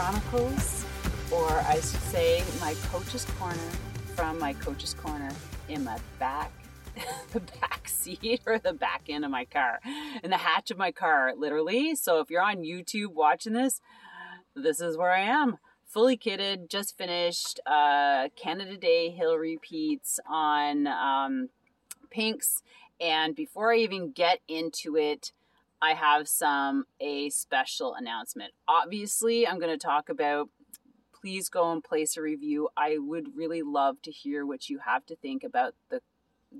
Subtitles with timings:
[0.00, 0.86] Chronicles,
[1.30, 3.68] or I should say, my coach's corner
[4.16, 5.28] from my coach's corner
[5.68, 6.50] in my back
[7.32, 9.78] the back seat or the back end of my car,
[10.24, 11.94] in the hatch of my car, literally.
[11.96, 13.82] So if you're on YouTube watching this,
[14.56, 15.58] this is where I am.
[15.84, 21.50] Fully kitted, just finished uh, Canada Day hill repeats on um,
[22.08, 22.62] Pinks.
[22.98, 25.32] And before I even get into it,
[25.82, 28.52] I have some a special announcement.
[28.68, 30.48] Obviously, I'm going to talk about
[31.20, 32.68] please go and place a review.
[32.76, 36.00] I would really love to hear what you have to think about the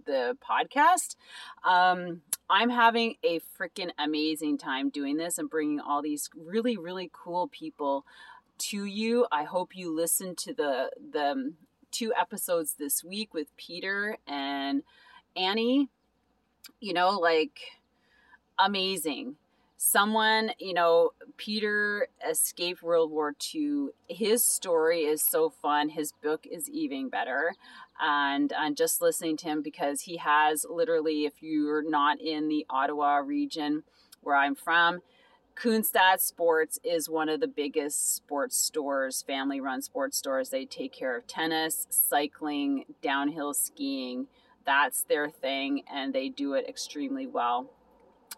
[0.06, 1.16] the podcast.
[1.64, 7.10] Um, I'm having a freaking amazing time doing this and bringing all these really, really
[7.12, 8.04] cool people
[8.58, 9.26] to you.
[9.32, 11.54] I hope you listen to the the
[11.90, 14.82] two episodes this week with Peter and
[15.36, 15.88] Annie.
[16.80, 17.58] You know, like
[18.60, 19.36] amazing.
[19.76, 23.88] Someone, you know, Peter escaped World War II.
[24.08, 25.88] His story is so fun.
[25.88, 27.54] His book is even better
[28.00, 32.66] and and just listening to him because he has literally if you're not in the
[32.70, 33.82] Ottawa region
[34.22, 35.00] where I'm from
[35.56, 40.48] Kunstadt Sports is one of the biggest sports stores, family run sports stores.
[40.48, 44.26] They take care of tennis, cycling, downhill skiing.
[44.64, 47.70] That's their thing, and they do it extremely well.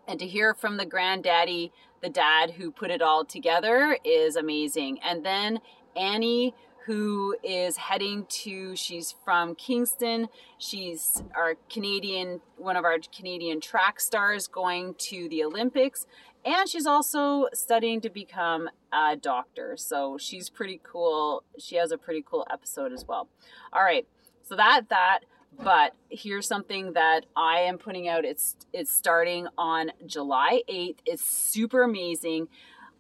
[0.06, 4.98] And to hear from the granddaddy, the dad who put it all together, is amazing.
[5.02, 5.60] And then
[5.96, 6.54] Annie,
[6.86, 10.28] who is heading to she's from Kingston.
[10.58, 16.06] She's our Canadian one of our Canadian track stars going to the Olympics.
[16.44, 19.76] And she's also studying to become a doctor.
[19.76, 21.44] So she's pretty cool.
[21.58, 23.28] She has a pretty cool episode as well.
[23.72, 24.06] All right.
[24.42, 25.20] So that that
[25.58, 31.24] but here's something that I am putting out it's it's starting on July 8th it's
[31.24, 32.48] super amazing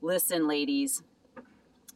[0.00, 1.02] listen ladies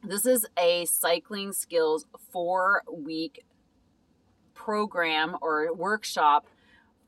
[0.03, 3.45] this is a cycling skills four week
[4.55, 6.47] program or workshop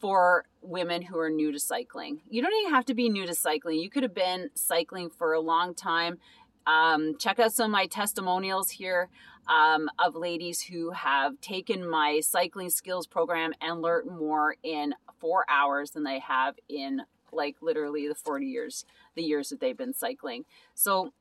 [0.00, 2.20] for women who are new to cycling.
[2.28, 3.80] You don't even have to be new to cycling.
[3.80, 6.19] You could have been cycling for a long time.
[6.66, 9.09] Um, check out some of my testimonials here
[9.48, 15.44] um, of ladies who have taken my cycling skills program and learned more in four
[15.48, 19.94] hours than they have in like literally the 40 years, the years that they've been
[19.94, 20.44] cycling.
[20.75, 21.12] So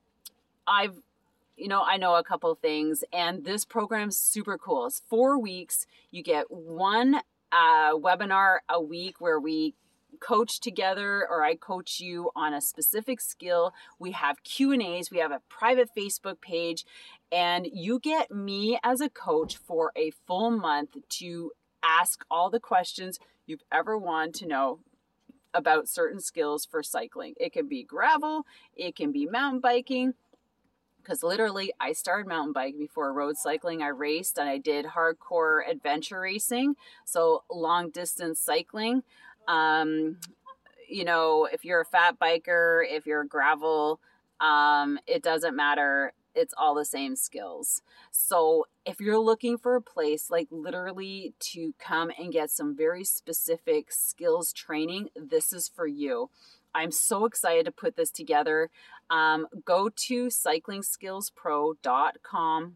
[0.65, 1.01] I've
[1.57, 4.85] you know, I know a couple things, and this program's super cool.
[4.85, 5.87] It's four weeks.
[6.11, 7.15] You get one
[7.51, 9.73] uh, webinar a week where we
[10.19, 15.11] coach together or i coach you on a specific skill we have q and a's
[15.11, 16.85] we have a private facebook page
[17.31, 21.51] and you get me as a coach for a full month to
[21.83, 24.79] ask all the questions you've ever wanted to know
[25.53, 28.45] about certain skills for cycling it can be gravel
[28.75, 30.13] it can be mountain biking
[31.07, 33.81] because literally I started mountain biking before road cycling.
[33.81, 39.03] I raced and I did hardcore adventure racing, so long distance cycling.
[39.47, 40.17] Um,
[40.89, 44.01] you know, if you're a fat biker, if you're gravel,
[44.41, 46.11] um, it doesn't matter.
[46.37, 47.81] It's all the same skills.
[48.11, 53.03] So if you're looking for a place like literally to come and get some very
[53.03, 56.29] specific skills training, this is for you.
[56.75, 58.69] I'm so excited to put this together.
[59.09, 62.73] Um, go to cyclingskillspro.com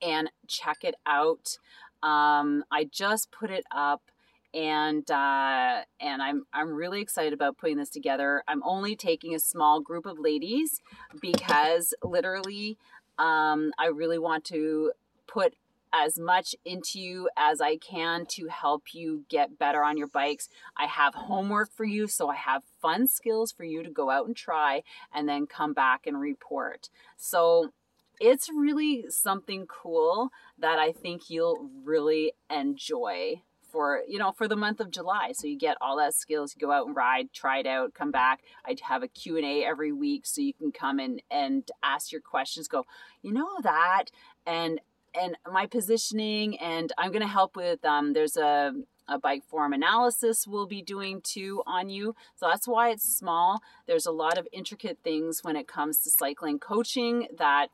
[0.00, 1.58] and check it out.
[2.02, 4.12] Um, I just put it up
[4.54, 8.42] and uh, and I'm I'm really excited about putting this together.
[8.46, 10.80] I'm only taking a small group of ladies
[11.20, 12.78] because literally
[13.18, 14.92] um, I really want to
[15.26, 15.54] put
[15.92, 20.48] as much into you as I can to help you get better on your bikes.
[20.76, 24.26] I have homework for you, so I have fun skills for you to go out
[24.26, 24.82] and try
[25.14, 26.90] and then come back and report.
[27.16, 27.72] So
[28.20, 33.42] it's really something cool that I think you'll really enjoy
[33.74, 35.32] for you know for the month of July.
[35.32, 36.54] So you get all that skills.
[36.54, 38.40] You go out and ride, try it out, come back.
[38.64, 42.12] I have a Q and A every week, so you can come in and ask
[42.12, 42.68] your questions.
[42.68, 42.84] Go,
[43.20, 44.04] you know that,
[44.46, 44.80] and
[45.20, 47.84] and my positioning, and I'm going to help with.
[47.84, 48.72] Um, there's a
[49.06, 52.14] a bike form analysis we'll be doing too on you.
[52.36, 53.60] So that's why it's small.
[53.86, 57.68] There's a lot of intricate things when it comes to cycling coaching that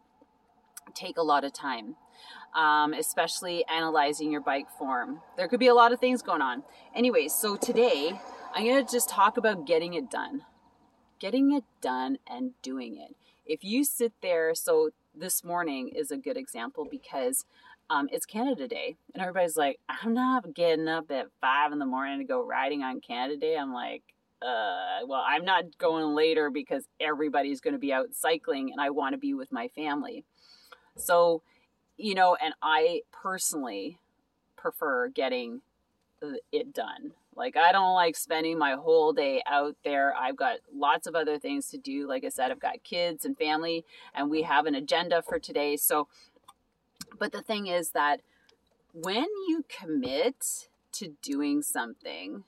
[0.94, 1.94] take a lot of time
[2.54, 5.20] um, especially analyzing your bike form.
[5.36, 6.62] There could be a lot of things going on.
[6.94, 8.18] Anyways, so today
[8.54, 10.42] I'm going to just talk about getting it done.
[11.18, 13.14] Getting it done and doing it.
[13.46, 17.44] If you sit there, so this morning is a good example because
[17.90, 21.86] um, it's Canada Day, and everybody's like, I'm not getting up at five in the
[21.86, 23.56] morning to go riding on Canada Day.
[23.56, 24.02] I'm like,
[24.42, 28.90] uh, well, I'm not going later because everybody's going to be out cycling and I
[28.90, 30.24] want to be with my family.
[30.96, 31.42] So
[32.00, 33.98] you know, and I personally
[34.56, 35.60] prefer getting
[36.52, 37.12] it done.
[37.36, 40.14] Like, I don't like spending my whole day out there.
[40.14, 42.06] I've got lots of other things to do.
[42.08, 45.76] Like I said, I've got kids and family, and we have an agenda for today.
[45.76, 46.08] So,
[47.18, 48.20] but the thing is that
[48.92, 52.44] when you commit to doing something,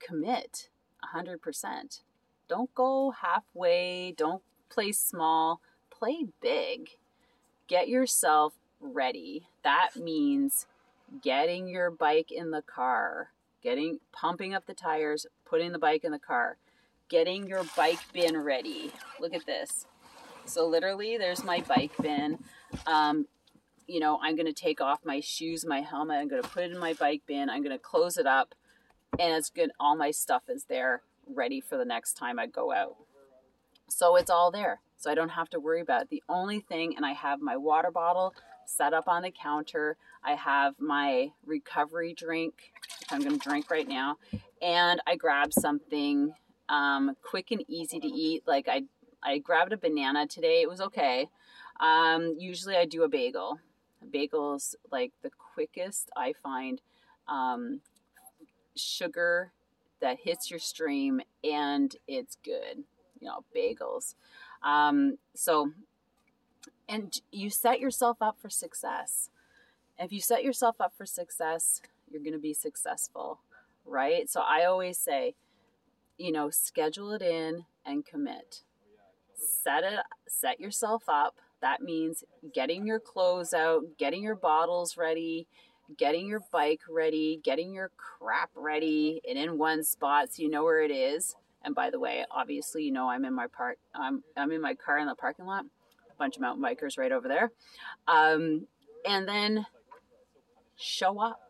[0.00, 0.68] commit
[1.14, 2.00] 100%.
[2.48, 5.60] Don't go halfway, don't play small,
[5.90, 6.90] play big.
[7.66, 9.48] Get yourself ready.
[9.64, 10.66] That means
[11.22, 13.30] getting your bike in the car,
[13.62, 16.56] getting pumping up the tires, putting the bike in the car,
[17.08, 18.92] getting your bike bin ready.
[19.20, 19.86] Look at this.
[20.44, 22.38] So literally, there's my bike bin.
[22.86, 23.26] Um,
[23.86, 26.18] you know, I'm going to take off my shoes, my helmet.
[26.18, 27.50] I'm going to put it in my bike bin.
[27.50, 28.54] I'm going to close it up,
[29.18, 29.70] and it's good.
[29.80, 32.96] All my stuff is there, ready for the next time I go out.
[33.88, 34.80] So it's all there.
[34.96, 36.08] So I don't have to worry about it.
[36.10, 38.34] The only thing, and I have my water bottle
[38.68, 39.96] set up on the counter.
[40.22, 44.16] I have my recovery drink, which I'm going to drink right now,
[44.60, 46.32] and I grab something
[46.68, 48.42] um, quick and easy to eat.
[48.46, 48.82] Like I,
[49.22, 50.60] I grabbed a banana today.
[50.60, 51.28] It was okay.
[51.80, 53.58] Um, usually I do a bagel.
[54.14, 56.80] Bagels like the quickest I find
[57.26, 57.80] um,
[58.76, 59.52] sugar
[60.00, 62.84] that hits your stream and it's good.
[63.18, 64.14] You know, bagels.
[64.62, 65.72] Um, so
[66.88, 69.30] and you set yourself up for success.
[69.98, 73.40] If you set yourself up for success, you're going to be successful,
[73.84, 74.28] right?
[74.30, 75.34] So I always say,
[76.16, 78.62] you know, schedule it in and commit.
[79.34, 81.36] Set it set yourself up.
[81.60, 82.24] That means
[82.54, 85.46] getting your clothes out, getting your bottles ready,
[85.96, 90.64] getting your bike ready, getting your crap ready and in one spot so you know
[90.64, 91.34] where it is.
[91.64, 94.74] And by the way, obviously, you know I'm in my park I'm I'm in my
[94.74, 95.64] car in the parking lot
[96.18, 97.52] bunch of mountain bikers right over there.
[98.06, 98.66] Um,
[99.06, 99.66] and then
[100.76, 101.40] show up.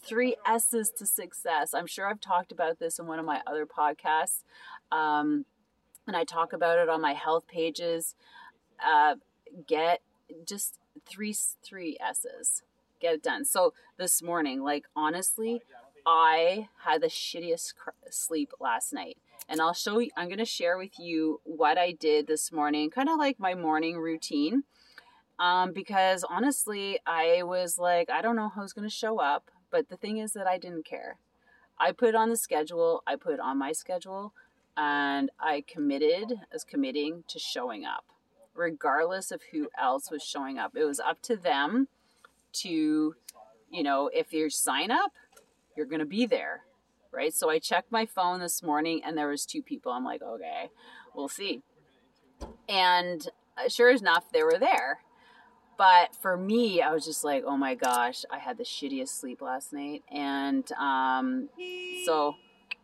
[0.00, 1.74] Three S's to success.
[1.74, 4.44] I'm sure I've talked about this in one of my other podcasts.
[4.90, 5.44] Um,
[6.06, 8.14] and I talk about it on my health pages.
[8.84, 9.16] Uh,
[9.66, 10.00] get
[10.46, 12.62] just three three S's.
[13.00, 13.44] Get it done.
[13.44, 15.62] So this morning, like honestly,
[16.06, 17.74] I had the shittiest
[18.10, 19.18] sleep last night
[19.48, 22.90] and I'll show you, I'm going to share with you what I did this morning,
[22.90, 24.64] kind of like my morning routine.
[25.38, 29.88] Um, because honestly, I was like, I don't know who's going to show up, but
[29.88, 31.18] the thing is that I didn't care.
[31.78, 34.32] I put on the schedule, I put on my schedule,
[34.76, 38.04] and I committed as committing to showing up,
[38.54, 40.76] regardless of who else was showing up.
[40.76, 41.88] It was up to them
[42.54, 43.14] to,
[43.70, 45.12] you know, if you sign up,
[45.76, 46.62] you're going to be there
[47.12, 47.34] right?
[47.34, 49.92] So I checked my phone this morning and there was two people.
[49.92, 50.70] I'm like, okay,
[51.14, 51.62] we'll see.
[52.68, 55.00] And uh, sure enough, they were there.
[55.76, 59.40] But for me, I was just like, oh my gosh, I had the shittiest sleep
[59.40, 60.02] last night.
[60.10, 61.48] And um,
[62.04, 62.34] so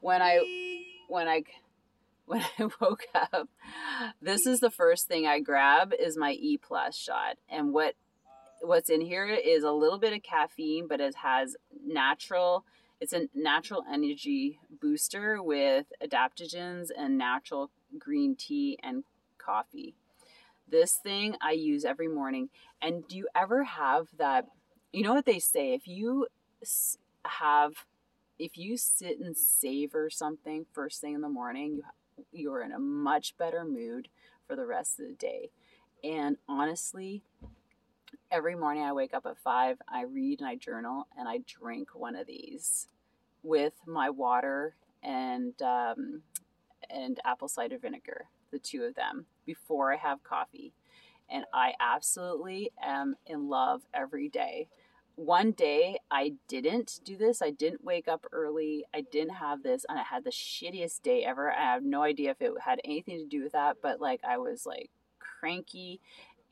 [0.01, 0.41] when I
[1.09, 1.43] when I
[2.27, 3.49] when I woke up,
[4.23, 7.37] this is the first thing I grab is my E plus shot.
[7.51, 7.95] And what
[8.63, 12.65] what's in here is a little bit of caffeine, but it has natural
[13.01, 19.05] it's a natural energy booster with adaptogens and natural green tea and
[19.39, 19.95] coffee.
[20.69, 22.49] This thing I use every morning.
[22.81, 24.47] And do you ever have that?
[24.93, 25.75] You know what they say?
[25.75, 26.27] If you
[27.25, 27.85] have,
[28.39, 31.85] if you sit and savor something first thing in the morning, you
[32.33, 34.09] you're in a much better mood
[34.47, 35.51] for the rest of the day.
[36.03, 37.23] And honestly,
[38.35, 41.91] every morning I wake up at five, I read and I journal, and I drink
[41.95, 42.89] one of these
[43.45, 44.75] with my water
[45.05, 46.23] and um,
[46.91, 50.75] and apple cider vinegar, the two of them, before I have coffee.
[51.31, 54.69] and I absolutely am in love every day.
[55.17, 57.43] One day I didn't do this.
[57.43, 58.85] I didn't wake up early.
[58.95, 61.53] I didn't have this, and I had the shittiest day ever.
[61.53, 64.39] I have no idea if it had anything to do with that, but like I
[64.39, 66.01] was like cranky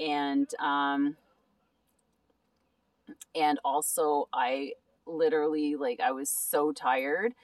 [0.01, 1.17] and um
[3.35, 4.73] and also I
[5.07, 7.35] literally like I was so tired.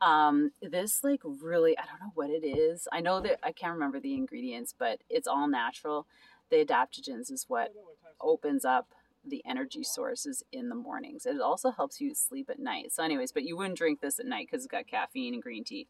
[0.00, 2.88] Um, this like really I don't know what it is.
[2.92, 6.06] I know that I can't remember the ingredients, but it's all natural.
[6.50, 7.72] The adaptogens is what
[8.20, 8.88] opens up
[9.24, 11.26] the energy sources in the mornings.
[11.26, 12.92] It also helps you sleep at night.
[12.92, 15.64] So, anyways, but you wouldn't drink this at night because it's got caffeine and green
[15.64, 15.86] tea.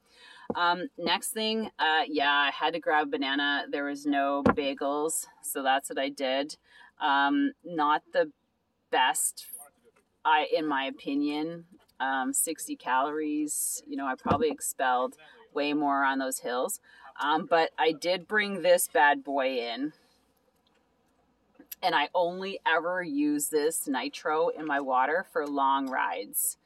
[0.54, 3.64] Um, next thing, uh, yeah, I had to grab banana.
[3.70, 6.56] There was no bagels, so that's what I did.
[7.00, 8.30] Um, not the
[8.92, 9.46] best
[10.24, 11.64] I, in my opinion,
[12.00, 13.82] um, 60 calories.
[13.86, 15.16] You know, I probably expelled
[15.54, 16.80] way more on those hills.
[17.20, 19.92] Um, but I did bring this bad boy in.
[21.82, 26.56] And I only ever use this nitro in my water for long rides.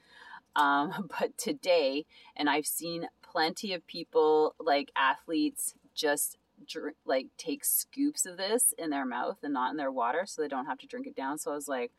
[0.54, 2.04] Um, but today,
[2.36, 8.74] and I've seen plenty of people, like athletes, just drink, like take scoops of this
[8.78, 11.16] in their mouth and not in their water so they don't have to drink it
[11.16, 11.38] down.
[11.38, 11.92] So I was like,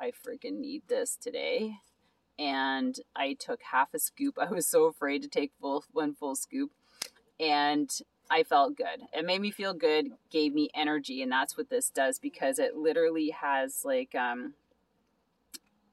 [0.00, 1.76] I freaking need this today.
[2.38, 4.38] And I took half a scoop.
[4.40, 6.70] I was so afraid to take full one full scoop.
[7.38, 7.90] And
[8.30, 9.02] I felt good.
[9.12, 12.76] It made me feel good, gave me energy, and that's what this does because it
[12.76, 14.54] literally has like um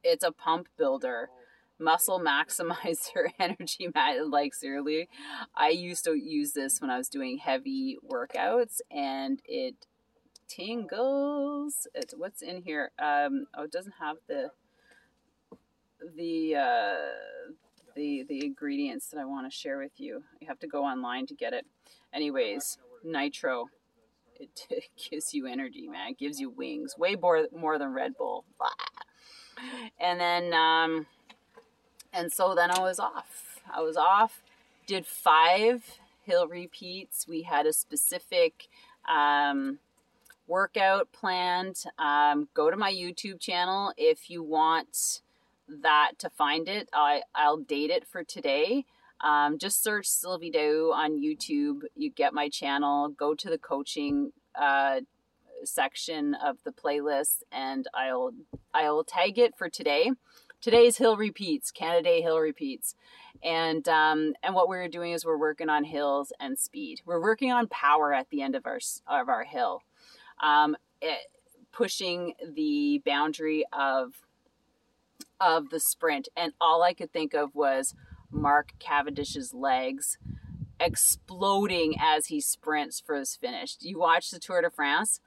[0.04, 1.30] it's a pump builder
[1.80, 3.90] muscle maximizer energy
[4.26, 5.08] like seriously
[5.56, 9.76] i used to use this when i was doing heavy workouts and it
[10.48, 11.88] tingles.
[11.94, 12.92] It's what's in here.
[13.00, 14.52] Um, oh, it doesn't have the
[16.16, 16.96] the uh,
[17.96, 20.24] the the ingredients that I want to share with you.
[20.40, 21.66] You have to go online to get it.
[22.14, 23.70] Anyways, nitro.
[24.40, 24.50] It,
[25.10, 26.12] gives you energy, man.
[26.12, 26.96] It gives you wings.
[26.98, 28.46] Way more more than Red Bull.
[30.00, 31.08] And then um,
[32.14, 33.60] and so then I was off.
[33.74, 34.44] I was off.
[34.86, 37.28] Did five hill repeats.
[37.28, 38.68] We had a specific
[39.10, 39.80] um,
[40.48, 45.22] workout planned, um, go to my YouTube channel if you want
[45.68, 46.90] that to find it.
[46.94, 48.86] I, I'll date it for today.
[49.22, 51.82] Um, just search Sylvie Dow on YouTube.
[51.96, 53.10] You get my channel.
[53.10, 55.02] Go to the coaching uh,
[55.64, 58.32] section of the playlist, and I'll
[58.74, 60.12] I'll tag it for today.
[60.62, 62.96] Today's hill repeats, Canada hill repeats,
[63.44, 67.02] and um, and what we're doing is we're working on hills and speed.
[67.06, 69.82] We're working on power at the end of our of our hill
[70.42, 71.20] um, it,
[71.72, 74.14] pushing the boundary of
[75.40, 77.94] of the sprint, and all I could think of was
[78.32, 80.18] Mark Cavendish's legs
[80.80, 83.78] exploding as he sprints for his finish.
[83.80, 85.20] You watch the Tour de France,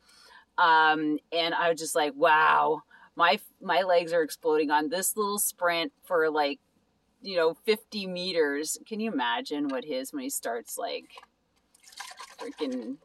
[0.58, 2.82] um, and I was just like, wow,
[3.16, 6.60] my my legs are exploding on this little sprint for like,
[7.22, 8.78] you know, 50 meters.
[8.86, 11.10] Can you imagine what his when he starts like
[12.38, 12.96] freaking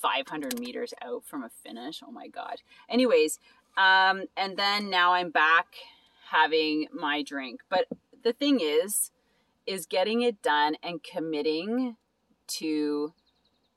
[0.00, 2.02] 500 meters out from a finish.
[2.06, 2.56] Oh my God.
[2.88, 3.38] Anyways,
[3.76, 5.76] um, and then now I'm back
[6.30, 7.60] having my drink.
[7.68, 7.86] But
[8.22, 9.10] the thing is,
[9.66, 11.96] is getting it done and committing
[12.46, 13.12] to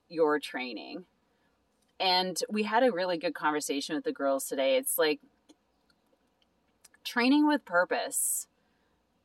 [0.10, 1.06] your training.
[2.00, 4.78] And we had a really good conversation with the girls today.
[4.78, 5.20] It's like
[7.04, 8.48] training with purpose.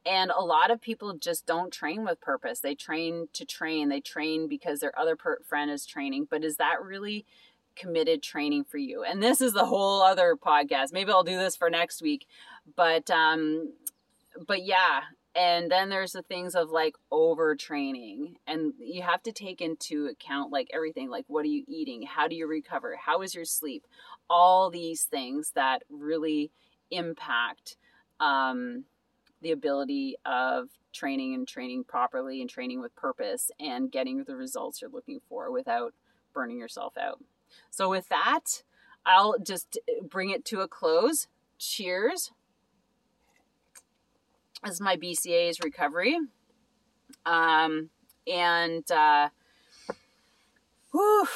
[0.06, 2.60] And a lot of people just don't train with purpose.
[2.60, 3.88] They train to train.
[3.88, 6.28] They train because their other per- friend is training.
[6.30, 7.26] But is that really
[7.74, 9.02] committed training for you?
[9.02, 10.92] And this is the whole other podcast.
[10.92, 12.26] Maybe I'll do this for next week.
[12.76, 13.72] But um
[14.46, 15.00] but yeah,
[15.36, 20.50] and then there's the things of like overtraining and you have to take into account
[20.50, 23.86] like everything like what are you eating how do you recover how is your sleep
[24.30, 26.50] all these things that really
[26.90, 27.76] impact
[28.18, 28.84] um,
[29.46, 34.80] the ability of training and training properly and training with purpose and getting the results
[34.80, 35.94] you're looking for without
[36.34, 37.22] burning yourself out.
[37.70, 38.64] So, with that,
[39.04, 41.28] I'll just bring it to a close.
[41.58, 42.32] Cheers.
[44.64, 46.18] This is my BCA's recovery.
[47.24, 47.90] Um,
[48.26, 49.28] and, uh,
[50.90, 51.28] whew,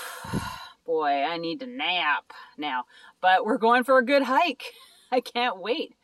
[0.84, 2.86] boy, I need to nap now.
[3.20, 4.64] But we're going for a good hike.
[5.12, 5.94] I can't wait.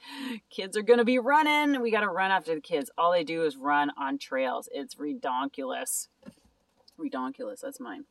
[0.51, 1.81] Kids are going to be running.
[1.81, 2.91] We got to run after the kids.
[2.99, 4.69] All they do is run on trails.
[4.73, 6.09] It's redonkulous.
[6.99, 8.05] Redonkulous, that's mine.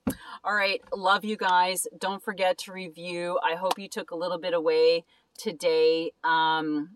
[0.43, 1.87] All right, love you guys.
[1.97, 3.39] Don't forget to review.
[3.43, 5.05] I hope you took a little bit away
[5.37, 6.11] today.
[6.23, 6.91] Um,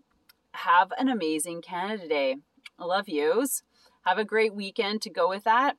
[0.52, 2.36] have an amazing Canada Day.
[2.78, 3.62] I love yous.
[4.06, 5.76] Have a great weekend to go with that.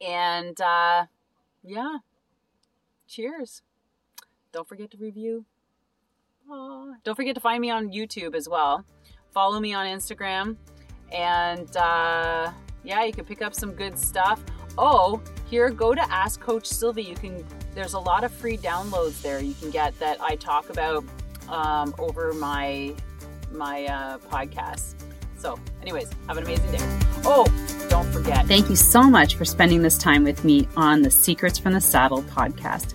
[0.00, 1.04] And uh,
[1.62, 1.98] yeah,
[3.06, 3.62] cheers.
[4.52, 5.44] don't forget to review.
[6.48, 6.94] Aww.
[7.04, 8.84] Don't forget to find me on YouTube as well.
[9.32, 10.56] Follow me on Instagram.
[11.12, 12.52] And uh,
[12.84, 14.42] yeah, you can pick up some good stuff.
[14.78, 17.02] Oh, here, go to Ask Coach Sylvie.
[17.02, 17.44] You can.
[17.74, 21.04] There's a lot of free downloads there you can get that I talk about
[21.48, 22.94] um, over my
[23.50, 24.94] my uh, podcast.
[25.38, 26.98] So, anyways, have an amazing day.
[27.24, 27.46] Oh,
[27.88, 28.46] don't forget.
[28.46, 31.80] Thank you so much for spending this time with me on the Secrets from the
[31.80, 32.94] Saddle podcast,